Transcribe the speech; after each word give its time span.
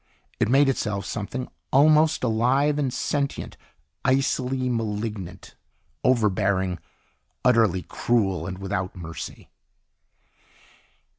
It 0.39 0.49
made 0.49 0.67
itself 0.67 1.05
something 1.05 1.47
almost 1.71 2.23
alive 2.23 2.79
and 2.79 2.91
sentient, 2.91 3.55
icily 4.03 4.67
malignant, 4.67 5.53
overbearing, 6.03 6.79
utterly 7.45 7.83
cruel 7.83 8.47
and 8.47 8.57
without 8.57 8.95
mercy. 8.95 9.51